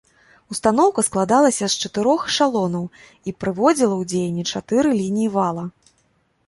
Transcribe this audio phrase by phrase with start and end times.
[0.53, 2.83] Устаноўка складалася з чатырох эшалонаў
[3.27, 5.63] і прыводзіла ў дзеянне чатыры лініі вала.